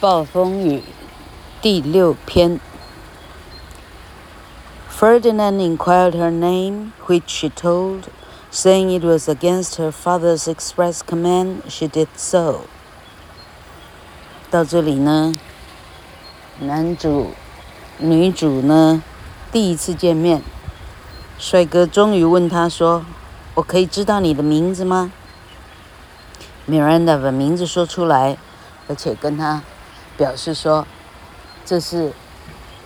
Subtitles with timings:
[0.00, 0.82] 暴风雨
[1.60, 2.58] 第六篇。
[4.90, 8.04] Ferdinand inquired her name, which she told,
[8.50, 12.60] saying it was against her father's express command she did so.
[14.50, 15.38] 到这里呢，
[16.60, 17.32] 男主、
[17.98, 19.02] 女主呢，
[19.52, 20.42] 第一次见面，
[21.38, 23.04] 帅哥终于问她说
[23.56, 25.12] ：“我可以知道你的名字吗？”
[26.66, 28.38] Miranda 把名字说出来，
[28.88, 29.62] 而且跟他
[30.19, 32.13] 表示说：“这是，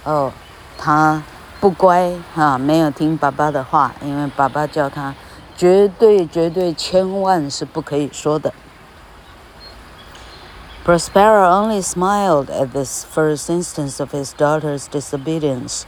[0.03, 0.31] 哦，
[0.77, 1.23] 他
[1.59, 5.13] 不乖哈，没有听爸爸的话，因为爸爸叫他
[5.57, 8.53] 绝对绝对千万是不可以说的。”
[10.85, 15.85] Prospero only smiled at this first instance of his daughter's disobedience,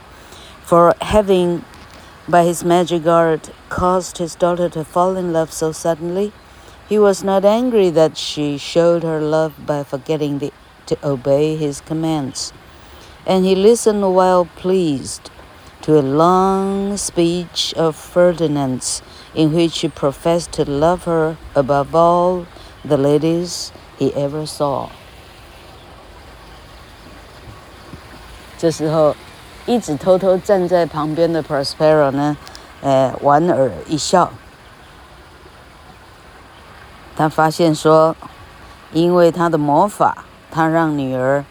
[0.63, 1.61] for having,
[2.27, 6.31] by his magic art, caused his daughter to fall in love so suddenly.
[6.87, 10.51] He was not angry that she showed her love by forgetting the,
[10.87, 12.51] to obey his commands,
[13.25, 15.29] and he listened while pleased
[15.81, 19.01] to a long speech of Ferdinand's
[19.33, 22.45] in which he professed to love her above all
[22.83, 24.89] the ladies he ever saw.
[28.57, 29.15] 这时候，
[29.65, 32.37] 一直偷偷站在旁边的 Prospero 呢，
[32.81, 34.31] 呃，莞尔一笑。
[37.15, 38.15] 他发现说，
[38.93, 40.25] 因为他的魔法，
[40.56, 41.44] 他让女儿，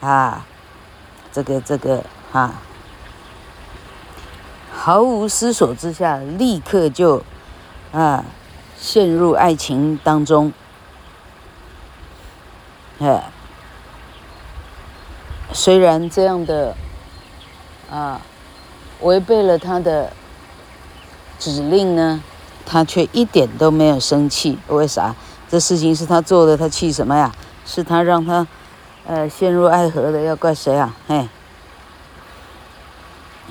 [0.00, 0.44] 啊，
[1.30, 2.60] 这个这个啊，
[4.74, 7.22] 毫无思索之下，立刻就
[7.92, 8.24] 啊
[8.76, 10.52] 陷入爱情当中。
[12.98, 13.30] 哎，
[15.52, 16.74] 虽然这样的
[17.88, 18.20] 啊
[19.00, 20.12] 违背了他的
[21.38, 22.20] 指令呢。
[22.68, 25.14] 他却一点都没有生气，为啥？
[25.48, 27.32] 这事情是他做的，他气什么呀？
[27.66, 28.46] 是他让他，
[29.06, 30.94] 呃，陷入爱河的，要怪谁啊？
[31.08, 31.28] 嘿，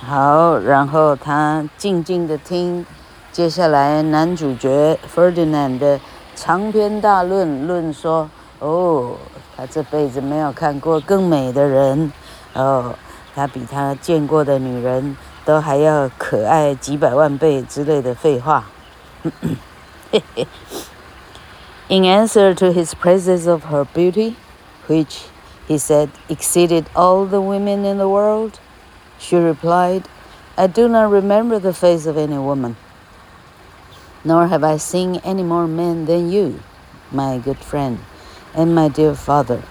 [0.01, 2.85] 好，然后他静静的听，
[3.31, 5.99] 接下来男主角 Ferdinand 的
[6.33, 9.17] 长篇大论，论说，哦，
[9.57, 12.11] 他这辈子没有看过更美的人，
[12.53, 12.95] 哦，
[13.35, 18.63] 他比他见过的女人都还要可爱几百万倍之类的废话。
[21.87, 24.37] In answer to his praises of her beauty,
[24.87, 25.25] which
[25.67, 28.59] he said exceeded all the women in the world,
[29.19, 30.07] she replied,
[30.57, 32.75] I do not remember the face of any woman,
[34.23, 36.59] nor have I seen any more men than you,
[37.11, 37.99] my good friend,
[38.55, 39.61] and my dear father.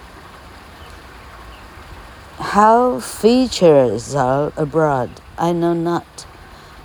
[2.39, 6.25] How features are abroad, I know not,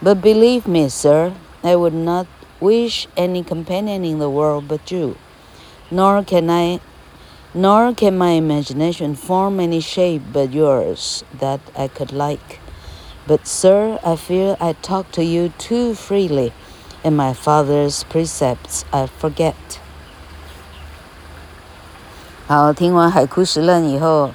[0.03, 2.27] but believe me, sir, I would not
[2.59, 5.18] wish any companion in the world but you,
[5.91, 6.80] nor can I,
[7.53, 12.59] nor can my imagination form any shape but yours that I could like.
[13.28, 16.53] But, sir, I fear I talk to you too freely,
[17.03, 19.56] and my father's precepts I forget.
[22.47, 24.31] 好，听完海枯石烂以后，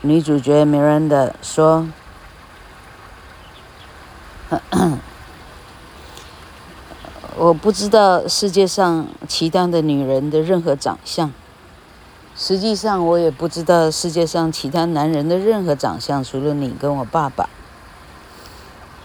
[0.00, 1.86] 女主角 Miranda 说。
[7.43, 11.33] 我不知道世界上其他的女人的任何长相，
[12.35, 17.49] 实际上我也不知道世界上其他男人的任何长相，除了你跟我爸爸。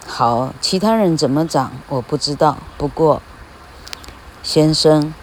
[0.06, 2.58] 好，其他人怎么长我不知道。
[2.76, 3.22] 不过，
[4.42, 5.14] 先生，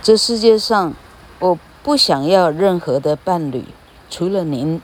[0.00, 0.94] 这世界上
[1.40, 3.64] 我不想要任何的伴侣，
[4.08, 4.80] 除了您。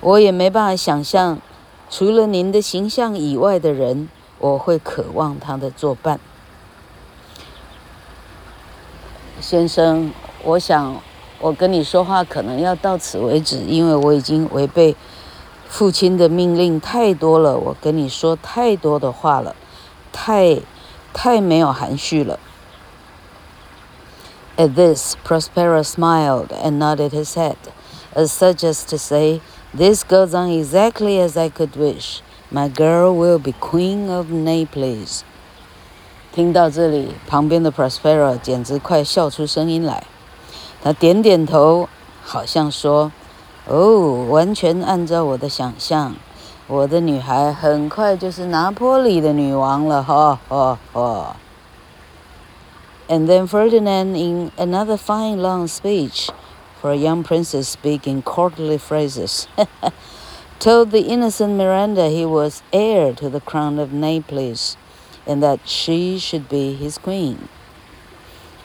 [0.00, 1.38] 我也没办法想象，
[1.90, 4.08] 除了您的形象以外的人。
[4.38, 6.20] 我会渴望他的作伴，
[9.40, 10.12] 先生。
[10.44, 11.00] 我想，
[11.40, 14.94] 我跟你说话可能要到此为止，因为我已经违背
[15.66, 17.56] 父亲的命令太多了。
[17.56, 19.56] 我跟你说太多的话了，
[20.12, 20.60] 太
[21.12, 22.38] 太没有含蓄了。
[24.56, 27.56] At this, Prospero smiled and nodded his head,
[28.14, 29.40] as such as to say,
[29.76, 32.20] "This goes on exactly as I could wish."
[32.51, 35.21] My girl will be queen of Naples。
[36.33, 40.03] 听到这里，旁边的 Prospero 简直快笑出声音来。
[40.83, 41.87] 他点点头，
[42.23, 46.15] 好像说：“哦，完全按照我的想象，
[46.67, 51.35] 我的女孩很快就是拿坡里的女王了。”哈哈哈。
[53.07, 56.29] And then Ferdinand, in another fine long speech,
[56.81, 59.43] for a young princess speaking courtly phrases.
[60.58, 64.76] told the innocent Miranda he was heir to the crown of Naples,
[65.26, 67.36] and that she should be his queen.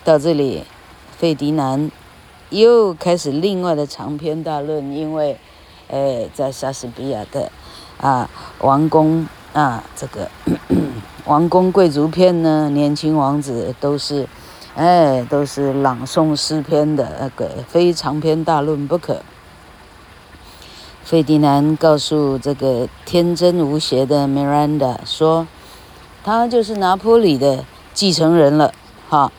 [0.03, 0.63] 到这里
[1.17, 1.91] 费迪南
[2.49, 5.38] 又开始另外的长篇大论，因为，
[5.89, 7.51] 哎，在莎士比亚的
[7.99, 8.29] 啊
[8.59, 10.29] 王宫啊这个
[11.25, 14.27] 王宫贵族篇呢，年轻王子都是，
[14.75, 19.21] 哎，都是朗诵诗篇的那个非长篇大论不可。
[21.03, 25.48] 费迪南告诉这个天真无邪的 Miranda 说，
[26.24, 28.74] 他就是拿坡里的继承人了，
[29.09, 29.31] 哈。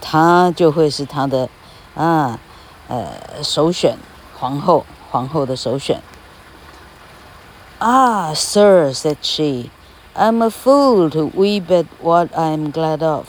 [0.00, 1.48] 她就会是他的
[1.94, 2.38] 啊，
[2.86, 3.98] 呃，首选
[4.38, 6.00] 皇后，皇后的首选。
[7.80, 9.70] Ah, sir, said she,
[10.14, 13.26] I'm a fool to weep at what I'm glad of.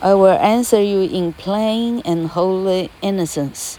[0.00, 3.78] I will answer you in plain and holy innocence.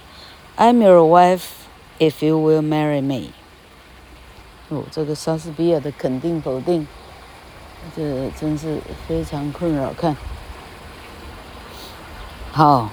[0.58, 1.68] I'm your wife,
[2.00, 3.32] if you will marry me.
[4.70, 6.88] 哦，这个莎士比亚的肯定否定。
[7.96, 9.94] 这真是非常困扰。
[9.94, 10.16] 看，
[12.52, 12.90] 好，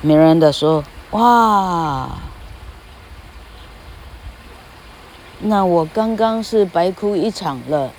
[0.00, 2.08] 米兰达说：“哇，
[5.40, 7.92] 那我刚刚是白哭一场了。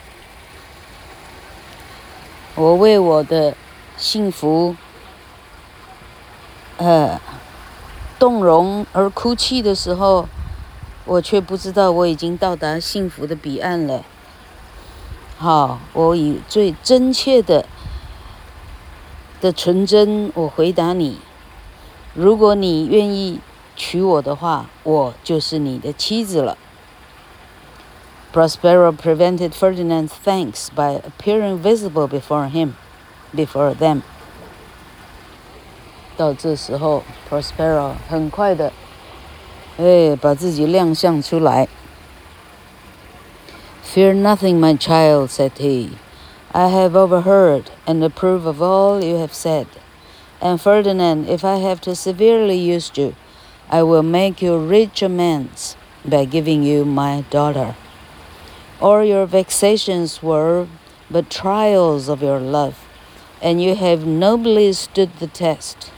[2.55, 3.55] 我为我的
[3.98, 4.76] 幸福，
[6.76, 7.20] 呃，
[8.18, 10.28] 动容而哭泣的时候，
[11.04, 14.04] 我却不知道我已经到达幸福的彼岸了。”
[15.36, 17.66] 好，我以最真切的
[19.40, 21.18] 的纯真，我回答你：
[22.14, 23.40] 如果你愿意
[23.76, 26.56] 娶我的话，我就是你的妻子了。
[28.32, 32.74] Prospero prevented Ferdinand's thanks by appearing visible before him,
[33.35, 34.01] before them。
[36.15, 38.71] 到这时候，Prospero 很快的，
[39.77, 41.67] 哎，把自己亮相出来。
[43.83, 45.91] Fear nothing, my child, said he.
[46.51, 49.65] I have overheard and approve of all you have said.
[50.39, 53.13] And Ferdinand, if I have too severely used you,
[53.69, 55.75] I will make you rich amends
[56.05, 57.75] by giving you my daughter.
[58.79, 60.67] All your vexations were
[61.09, 62.75] but trials of your love,
[63.42, 65.92] and you have nobly stood the test.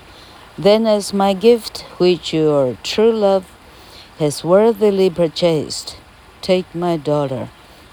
[0.58, 3.46] Then, as my gift, which your true love
[4.18, 5.96] has worthily purchased,
[6.42, 7.48] take my daughter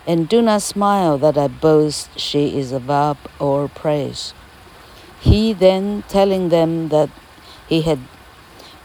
[0.08, 4.34] and do not smile that I boast she is a above all praise.
[5.20, 7.10] He then, telling them that
[7.68, 8.00] he had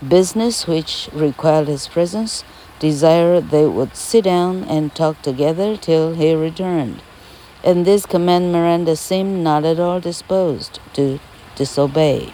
[0.06, 2.42] business which required his presence,
[2.80, 7.00] desired they would sit down and talk together till he returned.
[7.63, 11.19] And this command Miranda seemed not at all disposed to
[11.55, 12.29] disobey.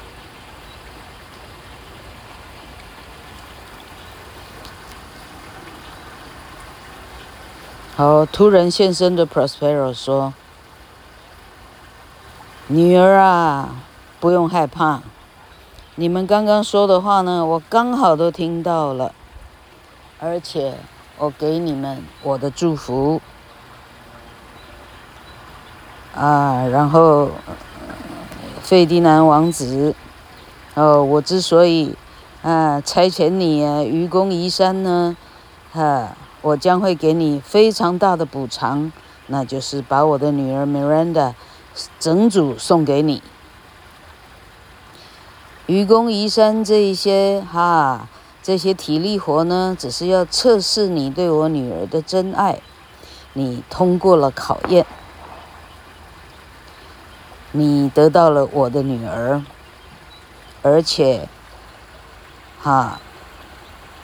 [7.96, 13.76] 好，突然现身的 Prospero 说：“女儿啊，
[14.20, 15.02] 不用害怕，
[15.96, 19.14] 你们刚刚说的话呢，我刚好都听到了，
[20.20, 20.74] 而且
[21.18, 23.22] 我给你们我的祝福
[26.19, 26.67] 啊。
[26.67, 27.31] 然后，
[28.61, 29.95] 费迪南王子，
[30.75, 31.95] 哦，我之所以
[32.43, 35.17] 啊差遣你啊愚公移山呢，
[35.73, 38.93] 哈。”我将会给你非常大的补偿，
[39.27, 41.35] 那就是把我的女儿 Miranda
[41.99, 43.21] 整组送给你。
[45.67, 48.09] 愚公移山这一些哈，
[48.41, 52.61] 这些体力活呢，只是要测试你对我女儿的真爱。
[53.33, 54.87] 你通过了考验，
[57.53, 59.43] 你得到了我的女儿，
[60.63, 61.29] 而且
[62.61, 63.01] 哈，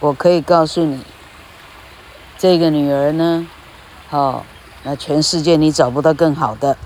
[0.01, 1.05] 我可以告诉你。
[2.39, 3.47] 这个女儿呢，
[4.09, 4.45] 好，
[4.83, 6.77] 那全世界你找不到更好的。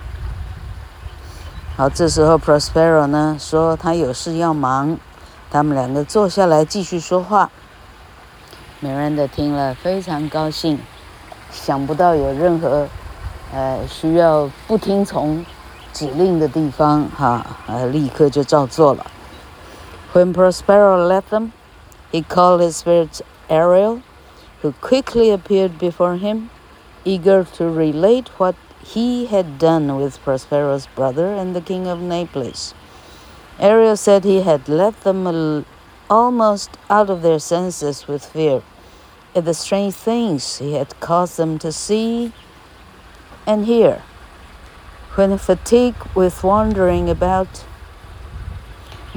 [1.77, 4.99] 好，这时候 Prospero 呢说他有事要忙，
[5.51, 7.51] 他们两个坐下来继续说话。
[8.83, 10.79] Miranda 听了非常高兴，
[11.51, 12.89] 想不到有任何
[13.53, 15.45] 呃需要不听从
[15.94, 19.06] 指令的地方，哈，呃，立刻就照做了。
[20.14, 21.52] When Prospero left them,
[22.12, 24.02] he called his spirit Ariel.
[24.64, 26.50] who quickly appeared before him,
[27.04, 32.74] eager to relate what he had done with Prospero's brother and the king of Naples.
[33.60, 35.66] Ariel said he had left them
[36.10, 38.64] almost out of their senses with fear
[39.36, 42.32] at the strange things he had caused them to see
[43.46, 44.02] and hear.
[45.19, 47.65] When fatigued with wandering about,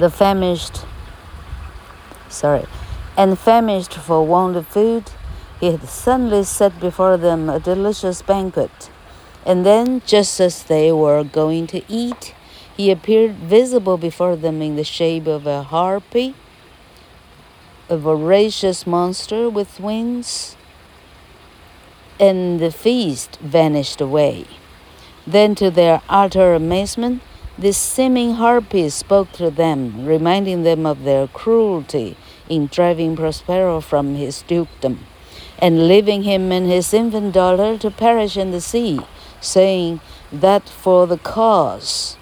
[0.00, 0.80] the famished,
[2.28, 2.66] sorry,
[3.16, 5.12] and famished for want of food,
[5.60, 8.90] he had suddenly set before them a delicious banquet.
[9.46, 12.34] And then, just as they were going to eat,
[12.76, 16.34] he appeared visible before them in the shape of a harpy,
[17.88, 20.56] a voracious monster with wings,
[22.18, 24.46] and the feast vanished away.
[25.25, 27.21] Then, to their utter amazement,
[27.57, 32.15] this seeming harpy spoke to them, reminding them of their cruelty
[32.47, 34.99] in driving Prospero from his dukedom
[35.59, 38.99] and leaving him and his infant daughter to perish in the sea,
[39.41, 39.99] saying
[40.31, 42.17] that for the cause,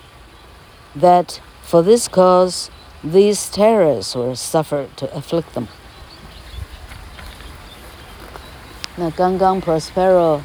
[0.95, 2.69] that for this cause,
[3.03, 5.67] these terrors were suffered to afflict them.
[8.97, 10.39] 那刚刚 Prospero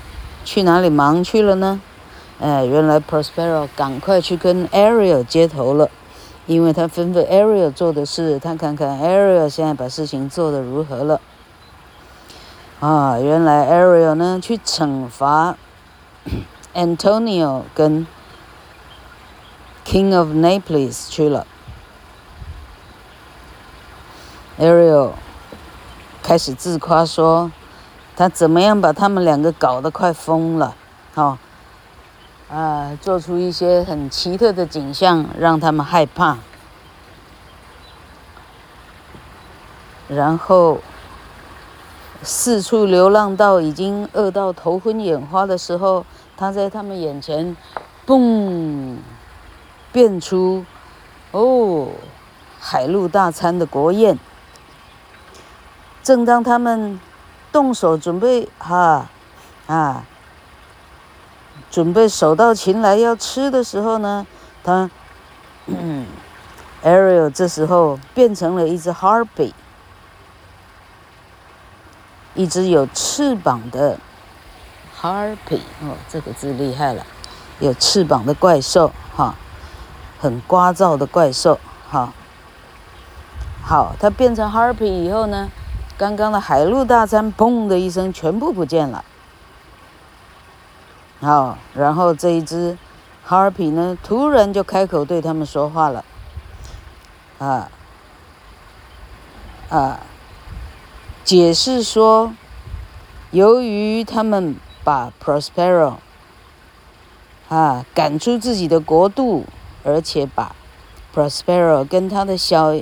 [0.45, 1.81] 去哪里忙去了呢？
[2.40, 5.90] 哎，原来 Prospero 赶快去跟 Ariel 接头了，
[6.46, 11.22] 因为他吩咐 Ariel 做的事，他看看 Ariel 现在把事情做得如何了。
[12.82, 15.56] 啊，原来 Ariel 呢去惩罚
[16.74, 18.06] Antonio 跟
[19.86, 21.48] King of Naples 去了。
[24.60, 25.12] Ariel
[26.22, 27.52] 开始自夸说，
[28.18, 30.76] 他怎么样把他们两个搞得快疯了，
[31.14, 31.38] 好，
[32.50, 36.38] 啊，做出一些很奇特的景象，让他们害怕，
[40.08, 40.80] 然后。
[42.24, 46.04] 四处流浪到已经饿到头昏眼花的时候，
[46.36, 47.56] 他在他们眼前，
[48.08, 48.96] 嘣，
[49.92, 50.66] 变出
[51.30, 51.90] 哦，
[52.60, 54.18] 海陆大餐的国宴。
[56.02, 57.00] 正当他们
[57.52, 59.06] 动手准备哈
[59.68, 60.04] 啊，
[61.76, 64.26] 准备手到擒来要吃的时候呢，
[64.64, 64.90] 他
[65.66, 66.06] 嗯
[66.82, 69.52] ，Ariel 这时候变成了一只 Harpy。
[72.34, 74.00] 一只有翅膀的
[75.02, 77.06] harpy 哦，这个字厉害了，
[77.60, 79.36] 有翅膀的怪兽哈，
[80.18, 82.14] 很聒噪的怪兽哈。
[83.62, 85.50] 好，它变成 harpy 以后呢，
[85.98, 89.04] 刚刚的海陆大餐砰的一声全部不见了。
[91.20, 92.78] 好，然后这一只
[93.28, 96.06] harpy 呢，突然就开口对他们说话了，
[97.40, 97.70] 啊
[99.70, 100.00] 啊。
[101.24, 102.36] 解释说，
[103.32, 105.96] 由于他们把 Prospero
[107.50, 109.46] 啊赶出自己的国度，
[109.84, 110.56] 而且把
[111.16, 112.76] Prospero 跟他的小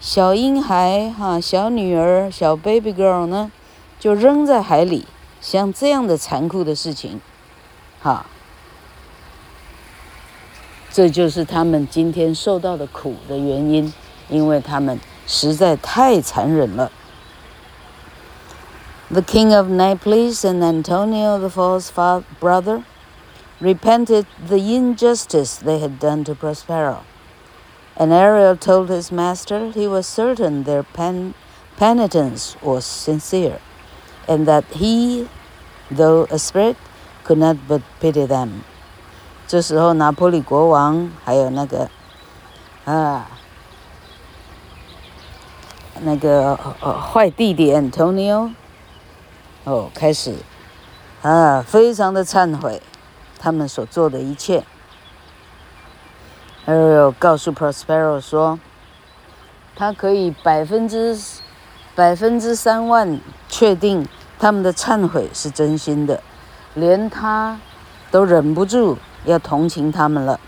[0.00, 3.52] 小婴孩哈、小女儿小 baby girl 呢，
[4.00, 5.06] 就扔在海里，
[5.40, 7.20] 像这样的残酷的事情，
[8.03, 8.25] 哈、啊，
[10.91, 13.93] 这就是他们今天受到的苦的原因，
[14.29, 16.91] 因为他们实在太残忍了。
[19.11, 21.89] The king of Naples and Antonio, the false
[22.39, 22.83] brother,
[23.59, 26.99] repented the injustice they had done to Prospero.
[27.95, 31.33] And Ariel told his master he was certain their pen
[31.75, 33.59] penitence was sincere,
[34.27, 35.27] and that he,
[35.89, 36.77] though a spirit,
[37.24, 38.60] could not but pity them.
[39.46, 41.90] 这时候，拿破里国王还有那个
[42.84, 43.26] 啊，
[46.00, 48.52] 那个呃坏弟弟 Antonio。
[49.64, 50.36] 哦，开始，
[51.22, 52.82] 啊，非常的忏悔，
[53.38, 54.62] 他们所做的一切。
[56.66, 58.58] Ariel 告诉 Prospero 说，
[59.74, 61.18] 他可以百分之
[61.94, 64.06] 百分之三万确定
[64.38, 66.22] 他们的忏悔是真心的，
[66.75, 67.59] 连他
[68.11, 70.39] 都忍不住要同情他们了。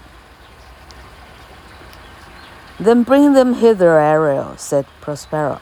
[2.79, 5.59] Then bring them hither, Ariel, said Prospero.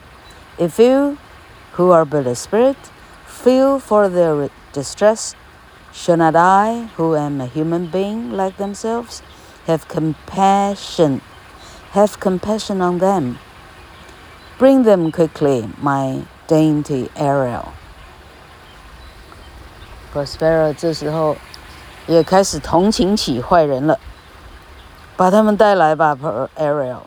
[0.57, 1.17] If you,
[1.73, 2.77] who are but a spirit,
[3.25, 5.35] feel for their distress,
[5.91, 9.21] shall not I, who am a human being like themselves,
[9.67, 11.21] have compassion,
[11.91, 13.39] have compassion on them?
[14.57, 17.73] Bring them quickly, my dainty Ariel.
[20.13, 21.35] Prospero 这时候
[22.07, 23.99] 也开始同情起坏人了，
[25.15, 26.17] 把他们带来吧，
[26.57, 27.01] Ariel。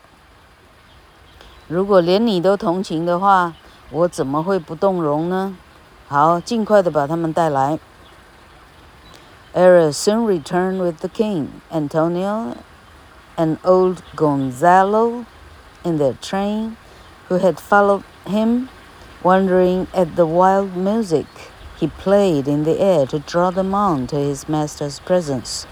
[1.68, 3.54] 如果连你都同情的话，
[3.90, 5.56] 我怎么会不动容呢？
[6.08, 7.78] 好，尽快的把他们带来。
[9.54, 12.54] Ariel soon returned with the king, Antonio,
[13.36, 15.24] and old Gonzalo
[15.82, 16.76] in their train,
[17.28, 18.68] who had followed him,
[19.22, 21.26] wondering at the wild music
[21.79, 25.67] he played in the air to draw them on to his master's presence.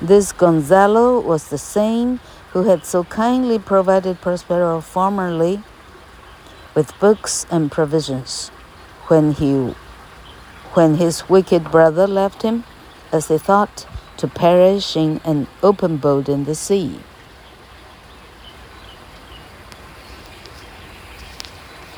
[0.00, 2.20] This Gonzalo was the same
[2.52, 5.62] who had so kindly provided Prospero formerly
[6.74, 8.48] with books and provisions
[9.08, 9.74] when he
[10.74, 12.64] when his wicked brother left him,
[13.10, 17.00] as they thought, to perish in an open boat in the sea.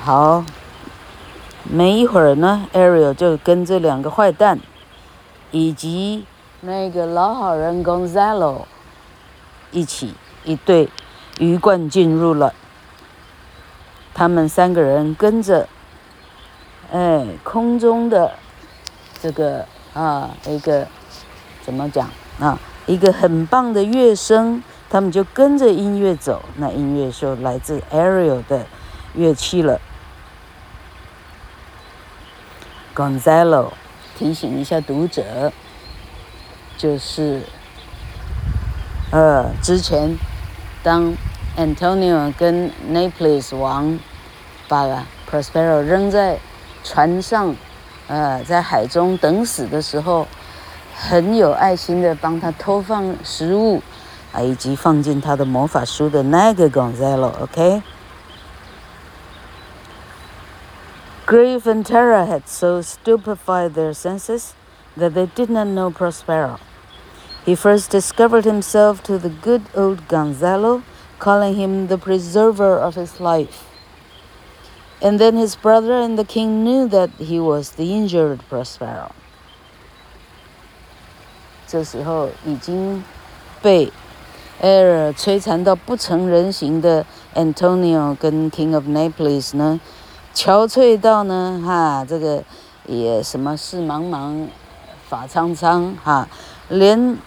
[0.03, 0.43] 好，
[1.73, 4.59] 没一会儿呢，Ariel 就跟这两个坏蛋，
[5.53, 6.27] 以及
[6.63, 8.63] 那个老好人 Gonzalo
[9.71, 10.89] 一起一对
[11.39, 12.53] 鱼贯进入了。
[14.13, 15.69] 他们三个人跟着，
[16.91, 18.33] 哎，空中的
[19.23, 20.85] 这个啊一个
[21.63, 22.11] 怎么讲
[22.41, 22.59] 啊？
[22.87, 24.61] 一个很棒的乐声，
[24.91, 26.43] 他们就跟着音乐走。
[26.57, 28.67] 那音乐就来自 Ariel 的
[29.15, 29.81] 乐器了。
[32.95, 33.73] Gonzalo
[34.19, 35.53] 提醒一下读者，
[36.77, 37.43] 就是
[39.11, 40.17] 呃，之前
[40.83, 41.15] 当
[41.57, 43.99] Antonio 跟 Naples 王
[44.69, 46.39] 把 Prospero 扔在
[46.85, 47.55] 船上，
[48.09, 50.27] 呃，在海中等死的时候，
[50.95, 53.83] 很有爱心的帮他偷放食物，
[54.33, 57.83] 啊，以及放进他的魔法书的那个 Gonzalo，OK？
[61.30, 64.54] Gonzalo，OK？Grief and terror had so stupefied their senses
[64.96, 66.60] that they did not know Prospero.
[67.46, 70.84] He first discovered himself to the good old Gonzalo,
[71.20, 73.66] calling him the preserver of his life.
[75.02, 79.12] And then his brother and the king knew that he was the injured Prospero.
[81.68, 83.04] 这时候已经
[83.62, 83.92] 被
[84.62, 89.80] 艾尔摧残到不成人形的 Antonio 跟 King of Naples 呢？
[90.43, 92.43] 憔悴到呢，哈，这个
[92.87, 94.47] 也什么事茫茫，
[95.07, 96.27] 发苍苍，哈，
[96.71, 97.19] 连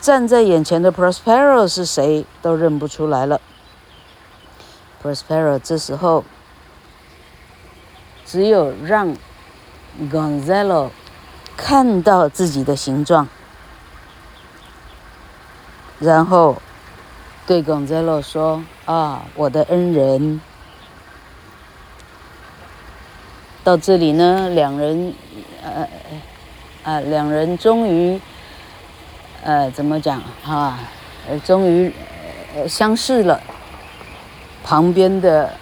[0.00, 3.40] 站在眼前的 Prospero 是谁都认不出来了。
[5.02, 6.24] Prospero 这时候
[8.24, 9.16] 只有让
[10.00, 10.90] Gonzalo
[11.56, 13.26] 看到自己的形状，
[15.98, 16.62] 然后
[17.44, 20.40] 对 Gonzalo 说：“啊，我的恩人。”
[23.64, 25.14] 到这里呢，两人，
[25.62, 25.88] 呃，
[26.82, 28.20] 啊，两人终于，
[29.44, 30.78] 呃，怎么讲哈？
[31.28, 31.92] 呃，终于，
[32.56, 33.40] 呃，相视了。
[34.64, 35.52] 旁边的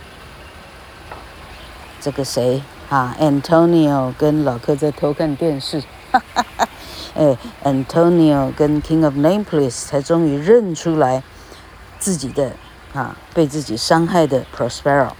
[2.00, 6.68] 这个谁啊？Antonio 跟老柯在偷看电视，哈哈哈。
[7.14, 11.22] 哎，Antonio 跟 King of Naples 才终于认出来
[11.98, 12.52] 自己的
[12.94, 15.10] 啊，被自己伤害的 Prospero。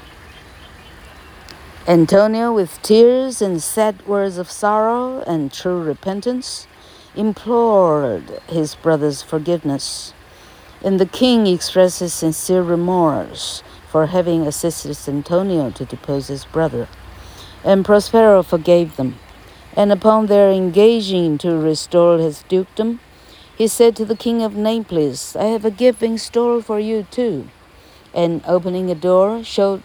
[1.88, 6.66] Antonio, with tears and sad words of sorrow and true repentance,
[7.16, 10.12] implored his brother's forgiveness.
[10.85, 16.87] And the king expressed his sincere remorse for having assisted Antonio to depose his brother.
[17.64, 19.19] And Prospero forgave them.
[19.75, 23.01] And upon their engaging to restore his dukedom,
[23.57, 27.07] he said to the king of Naples, I have a gift in store for you
[27.11, 27.49] too.
[28.12, 29.83] And opening a door, showed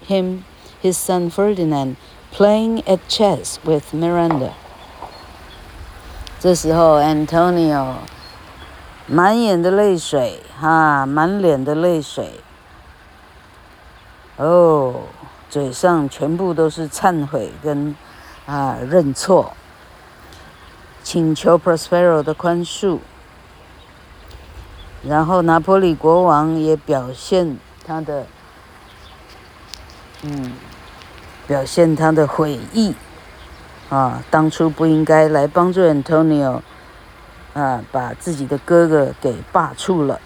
[0.00, 0.44] him
[0.82, 1.96] his son Ferdinand
[2.32, 4.52] playing at chess with Miranda。
[6.40, 7.94] 这时候，Antonio
[9.06, 12.40] 满眼的泪水，哈，满脸的泪水，
[14.36, 15.02] 哦，
[15.50, 17.96] 嘴上全部都是忏悔跟
[18.46, 19.54] 啊认错，
[21.02, 22.98] 请求 Prospero 的宽恕。
[25.02, 28.26] 然后拿破里国王也表现他的，
[30.22, 30.52] 嗯。
[31.48, 32.94] 表现他的悔意，
[33.88, 36.60] 啊，当初不应该来帮助 Antonio，
[37.54, 40.20] 啊，把自己的哥哥给罢黜了。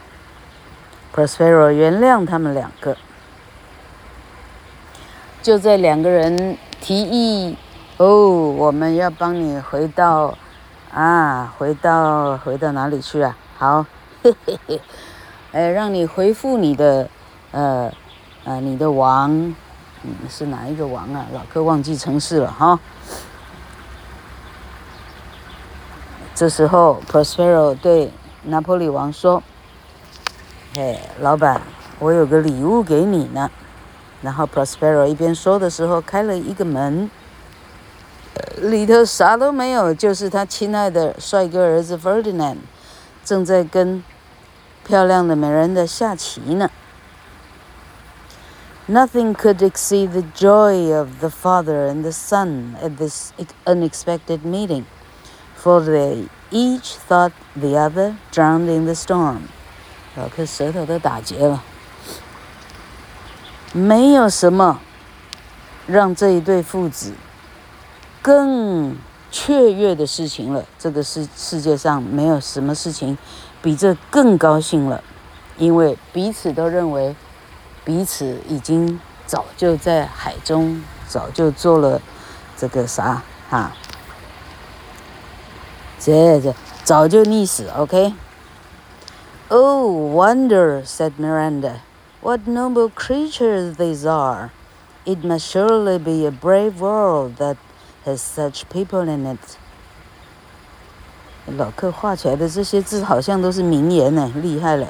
[1.14, 2.96] Prospero 原谅他们两个。
[5.40, 7.56] 就在两个人提议，
[7.98, 10.37] 哦，我们要帮你回到，
[10.92, 13.37] 啊，回到回到哪里去啊？
[13.58, 13.87] 好，
[14.24, 14.80] 嘿嘿嘿，
[15.52, 17.08] 哎，让你恢复你的，
[17.52, 17.92] 呃，
[18.44, 19.54] 呃，你的王。
[20.05, 21.27] 嗯，是哪一个王啊？
[21.33, 22.79] 老哥忘记城市了哈。
[26.35, 28.11] 这时候，Prospero 对
[28.45, 29.43] 拿破里王说
[30.75, 31.61] ：“嘿，老板，
[31.99, 33.51] 我有个礼物给你呢。”
[34.23, 37.11] 然后 Prospero 一边说的时候，开了一个门，
[38.57, 42.57] 里头啥都没有，就是他亲爱的帅哥儿子 Ferdinand
[43.25, 44.03] 正在跟
[44.85, 46.71] 漂亮的美人的下棋呢。
[48.88, 53.33] Nothing could exceed the joy of the father and the son at this
[53.64, 54.87] unexpected meeting,
[55.55, 59.42] for they each thought the other drowned in the storm.
[60.16, 61.62] 老柯舌头都打结了。
[63.73, 64.81] 没有什么
[65.87, 67.14] 让这一对父子
[68.21, 68.97] 更
[69.31, 70.64] 雀跃的事情了。
[70.79, 73.16] 这个世世界上没有什么事情
[73.62, 75.03] 比这更高兴了，
[75.57, 77.14] 因为彼此都认为
[77.85, 82.01] 彼此已经早就在海中早就做了
[82.57, 83.73] 这个啥哈，
[85.99, 87.68] 这这早就溺死。
[87.77, 88.14] OK。
[89.49, 91.81] Oh, wonder, said Miranda.
[92.23, 94.51] What noble creatures these are!
[95.05, 97.57] It must surely be a brave world that
[98.07, 99.38] has such people in it.
[101.47, 104.87] 老客画起来的这些字好像都是名言呢，厉害了。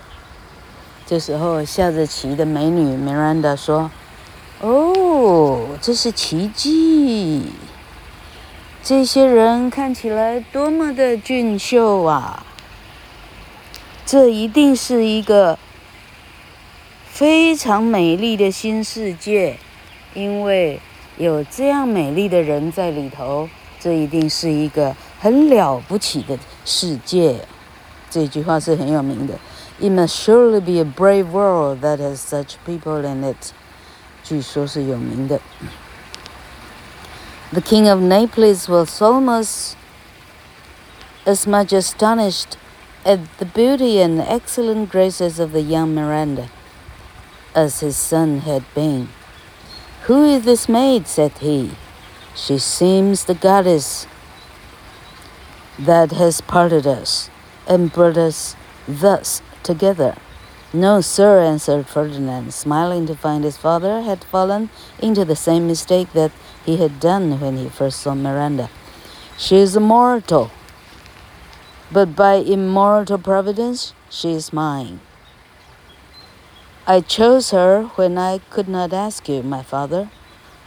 [1.12, 3.90] 这时候下着棋的美女 Miranda 说
[4.62, 7.42] ：“哦，这是奇迹！
[8.82, 12.42] 这些人看起来多么的俊秀啊！
[14.06, 15.58] 这一定是一个
[17.10, 19.58] 非常美丽的新世界。”
[20.16, 20.80] 因为
[21.18, 23.46] 有这样美丽的人在里头，
[23.78, 27.36] 这一定是一个很了不起的世界。
[28.08, 29.34] 这句话是很有名的。
[29.81, 33.53] It must surely be a brave world that has such people in it。
[34.23, 35.39] 据说是有名的。
[37.51, 39.77] The king of Naples was almost
[41.25, 42.57] as much astonished
[43.05, 46.49] at the beauty and excellent graces of the young Miranda
[47.55, 49.07] as his son had been.
[50.07, 51.07] Who is this maid?
[51.07, 51.71] said he.
[52.35, 54.07] She seems the goddess
[55.79, 57.29] that has parted us
[57.67, 58.55] and brought us
[58.87, 60.16] thus together.
[60.72, 66.12] No, sir, answered Ferdinand, smiling to find his father had fallen into the same mistake
[66.14, 66.32] that
[66.64, 68.70] he had done when he first saw Miranda.
[69.36, 70.50] She is a mortal,
[71.90, 75.00] but by immortal providence she is mine.
[76.86, 80.10] I chose her when I could not ask you, my father,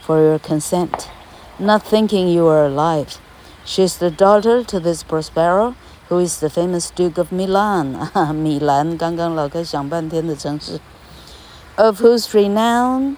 [0.02, 1.10] for your consent,
[1.58, 3.20] not thinking you were alive.
[3.66, 5.76] She is the daughter to this Prospero,
[6.09, 8.11] who is the famous Duke of Milan.
[8.35, 10.81] Milan, 刚刚老哥想半天的城市,
[11.77, 13.17] of whose renown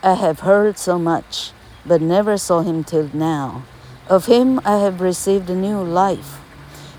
[0.00, 1.50] I have heard so much,
[1.86, 3.62] but never saw him till now.
[4.08, 6.40] Of him I have received a new life.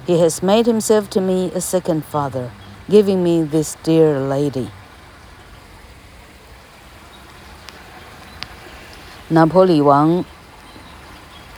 [0.05, 2.51] He has made himself to me a second father,
[2.89, 4.69] giving me this dear lady.
[9.31, 10.25] 拿坡里王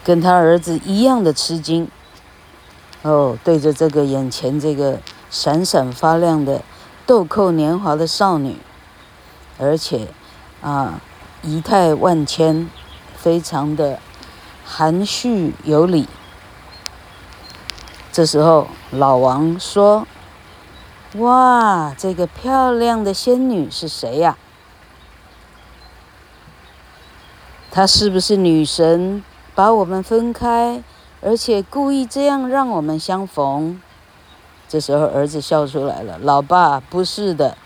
[0.04, 1.90] 跟他儿子一样的吃惊，
[3.07, 4.99] 哦，对着这个眼前这个
[5.31, 6.63] 闪闪发亮的
[7.07, 8.57] 豆蔻年华的少女，
[9.61, 10.09] 而且
[10.61, 11.01] 啊
[11.41, 12.69] 仪态万千，
[13.17, 14.01] 非常的
[14.65, 16.09] 含蓄有礼。
[18.11, 20.09] 这时候老王说
[21.15, 24.37] ：“哇，这个漂亮的仙女是谁呀？”
[27.71, 29.23] 她是不是女神
[29.55, 30.83] 把我们分开，
[31.27, 33.83] 而且故意这样让我们相逢？
[34.69, 37.59] 这时候儿子笑出来了：“老爸，不是的，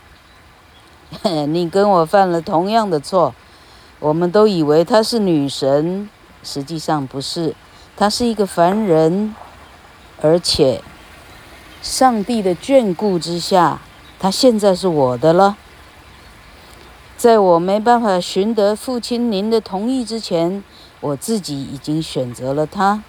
[1.47, 3.35] 你跟我犯了同样的错。
[3.99, 6.09] 我们都以为她是女神，
[6.43, 7.55] 实际上不是，
[7.99, 9.37] 她是一个凡人，
[10.23, 10.83] 而且
[11.83, 13.83] 上帝的眷顾之下，
[14.19, 15.59] 她现在是我的了。”
[17.19, 20.65] 在我没办法寻得父亲您的同意之前，
[21.01, 23.03] 我自己已经选择了她。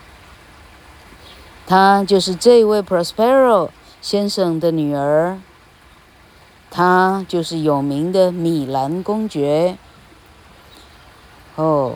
[1.71, 3.69] 她就是这位 Prospero
[4.01, 5.39] 先生的女儿，
[6.69, 9.77] 她就是有名的米兰公爵。
[11.55, 11.95] 哦，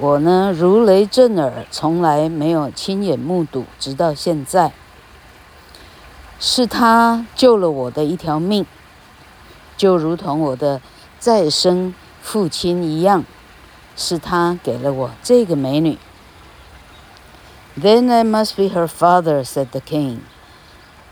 [0.00, 4.72] 我呢如雷震耳，从来没有亲眼目睹，直到现在，
[6.40, 8.66] 是她救了我的一条命，
[9.76, 10.80] 就如同我的。
[11.20, 13.24] 再生父亲一样，
[13.96, 15.98] 是他给了我这个美女。
[17.79, 20.19] Then I must be her father," said the king.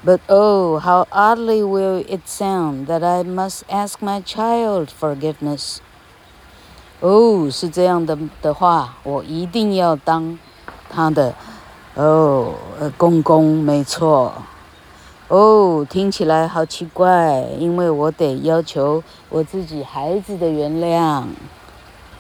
[0.05, 5.77] "But oh, how oddly will it sound that I must ask my child forgiveness."
[7.01, 10.38] 哦，是这样的的话，我一定要当
[10.89, 11.34] 他的
[11.95, 12.53] 哦，
[12.97, 14.34] 公公，没错。
[15.27, 21.23] 哦，听起来好奇怪，因为我得要求我自己孩子的原谅。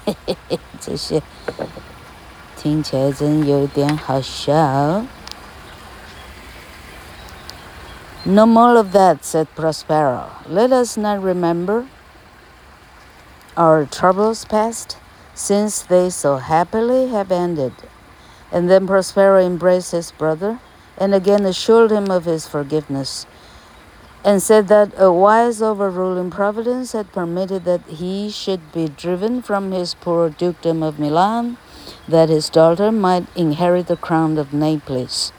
[0.05, 1.21] 嘿嘿嘿，这些
[2.55, 5.05] 听起来真有点好笑。
[8.23, 10.29] No more of that, said Prospero.
[10.47, 11.85] Let us not remember
[13.55, 14.97] our troubles past,
[15.33, 17.73] since they so happily have ended.
[18.51, 20.59] And then Prospero embraced his brother.
[21.01, 23.25] and again assured him of his forgiveness,
[24.23, 29.71] and said that a wise overruling providence had permitted that he should be driven from
[29.71, 31.57] his poor dukedom of Milan
[32.09, 35.31] that his daughter might inherit the crown of Naples.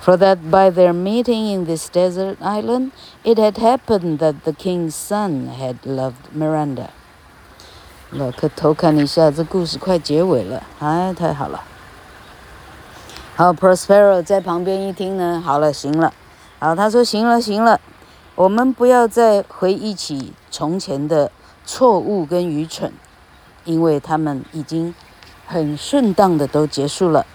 [0.00, 2.92] For that by their meeting in this desert island,
[3.24, 6.90] it had happened that the king's son had loved Miranda.
[8.10, 11.62] 老客偷看一下，这故事快结尾了，哎，太好了。
[13.36, 16.14] 好，Prospero 在旁边一听呢，好了，行了，
[16.58, 17.78] 好，他说行了，行了，
[18.34, 21.30] 我们不要再回忆起从前的
[21.66, 22.92] 错误跟愚蠢，
[23.64, 24.94] 因为他们已经
[25.53, 27.27] 很顺当的都结束了。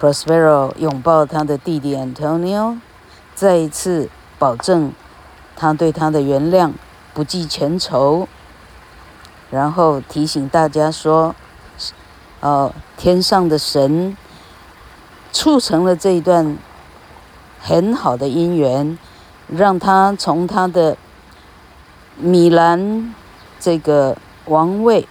[0.00, 2.78] Prospero 拥抱他的弟弟 Antonio，
[3.34, 4.08] 再一次
[4.38, 4.92] 保证
[5.54, 6.72] 他对他的原谅，
[7.12, 8.26] 不计前仇。
[9.50, 11.34] 然后提醒大家说
[12.40, 14.16] ：“哦，天上的神
[15.30, 16.56] 促成了这一段
[17.60, 18.98] 很好的姻缘，
[19.48, 20.96] 让他从他的
[22.16, 23.14] 米兰
[23.60, 25.06] 这个王位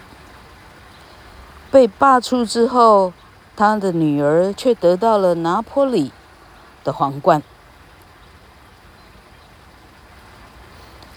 [1.71, 3.13] 被罢黜之后。”
[3.53, 6.11] 他的女儿却得到了拿坡里
[6.83, 7.43] 的皇冠。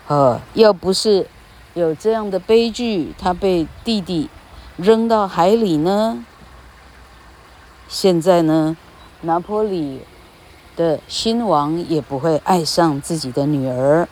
[0.09, 1.27] 呃，要不是
[1.73, 4.29] 有这样的悲剧，他被弟弟
[4.77, 6.23] 扔到海里呢，
[7.89, 8.77] 现在呢，
[9.23, 10.03] 拿坡里
[10.77, 14.07] 的新王也不会爱上自己的女儿。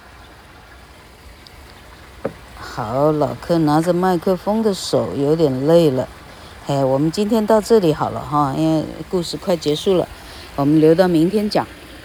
[2.59, 6.09] 好，老克拿着麦克风的手有点累了。
[6.69, 10.07] 哎，我们今天到这里好了哈，因为故事快结束了，
[10.55, 11.67] 我们留到明天讲。